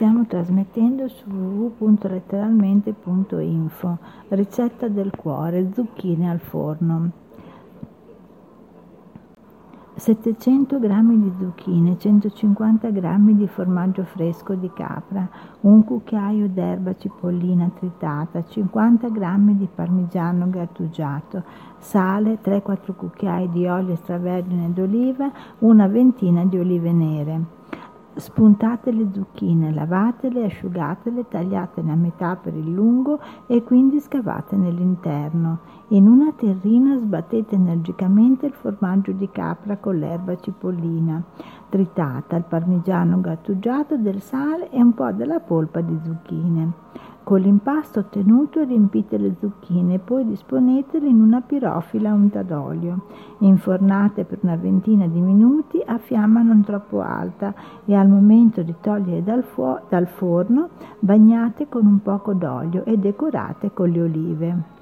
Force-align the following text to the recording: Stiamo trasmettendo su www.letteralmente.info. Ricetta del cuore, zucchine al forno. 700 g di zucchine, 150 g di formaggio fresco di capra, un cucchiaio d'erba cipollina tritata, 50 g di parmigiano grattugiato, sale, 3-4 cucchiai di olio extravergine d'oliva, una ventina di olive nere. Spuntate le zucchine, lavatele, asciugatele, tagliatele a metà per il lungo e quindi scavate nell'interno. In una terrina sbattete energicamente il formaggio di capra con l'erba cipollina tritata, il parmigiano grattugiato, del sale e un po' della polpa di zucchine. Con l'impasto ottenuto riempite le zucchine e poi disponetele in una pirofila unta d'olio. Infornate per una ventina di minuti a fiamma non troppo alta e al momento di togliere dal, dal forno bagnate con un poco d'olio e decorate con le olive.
Stiamo 0.00 0.24
trasmettendo 0.24 1.08
su 1.08 1.28
www.letteralmente.info. 1.28 3.98
Ricetta 4.28 4.88
del 4.88 5.10
cuore, 5.14 5.68
zucchine 5.74 6.30
al 6.30 6.40
forno. 6.40 7.10
700 9.96 10.80
g 10.80 11.02
di 11.16 11.30
zucchine, 11.38 11.98
150 11.98 12.88
g 12.88 13.32
di 13.32 13.46
formaggio 13.46 14.04
fresco 14.04 14.54
di 14.54 14.70
capra, 14.72 15.28
un 15.60 15.84
cucchiaio 15.84 16.48
d'erba 16.48 16.96
cipollina 16.96 17.70
tritata, 17.78 18.42
50 18.42 19.10
g 19.10 19.54
di 19.54 19.68
parmigiano 19.74 20.48
grattugiato, 20.48 21.42
sale, 21.76 22.38
3-4 22.42 22.94
cucchiai 22.96 23.50
di 23.50 23.66
olio 23.66 23.92
extravergine 23.92 24.72
d'oliva, 24.72 25.30
una 25.58 25.86
ventina 25.88 26.46
di 26.46 26.56
olive 26.56 26.90
nere. 26.90 27.59
Spuntate 28.14 28.90
le 28.90 29.08
zucchine, 29.12 29.72
lavatele, 29.72 30.44
asciugatele, 30.44 31.28
tagliatele 31.28 31.90
a 31.92 31.94
metà 31.94 32.36
per 32.36 32.54
il 32.54 32.70
lungo 32.70 33.20
e 33.46 33.62
quindi 33.62 34.00
scavate 34.00 34.56
nell'interno. 34.56 35.60
In 35.88 36.08
una 36.08 36.32
terrina 36.32 36.98
sbattete 36.98 37.54
energicamente 37.54 38.46
il 38.46 38.52
formaggio 38.52 39.12
di 39.12 39.28
capra 39.30 39.76
con 39.76 39.98
l'erba 39.98 40.36
cipollina 40.36 41.22
tritata, 41.68 42.36
il 42.36 42.44
parmigiano 42.44 43.20
grattugiato, 43.20 43.96
del 43.96 44.20
sale 44.20 44.70
e 44.70 44.82
un 44.82 44.92
po' 44.92 45.12
della 45.12 45.40
polpa 45.40 45.80
di 45.80 45.98
zucchine. 46.02 46.72
Con 47.30 47.42
l'impasto 47.42 48.00
ottenuto 48.00 48.64
riempite 48.64 49.16
le 49.16 49.36
zucchine 49.38 49.94
e 49.94 49.98
poi 50.00 50.26
disponetele 50.26 51.06
in 51.06 51.20
una 51.20 51.40
pirofila 51.40 52.12
unta 52.12 52.42
d'olio. 52.42 53.02
Infornate 53.38 54.24
per 54.24 54.38
una 54.40 54.56
ventina 54.56 55.06
di 55.06 55.20
minuti 55.20 55.80
a 55.86 55.98
fiamma 55.98 56.42
non 56.42 56.64
troppo 56.64 57.00
alta 57.00 57.54
e 57.84 57.94
al 57.94 58.08
momento 58.08 58.62
di 58.62 58.74
togliere 58.80 59.22
dal, 59.22 59.44
dal 59.88 60.08
forno 60.08 60.70
bagnate 60.98 61.68
con 61.68 61.86
un 61.86 62.02
poco 62.02 62.34
d'olio 62.34 62.84
e 62.84 62.98
decorate 62.98 63.70
con 63.72 63.90
le 63.90 64.02
olive. 64.02 64.79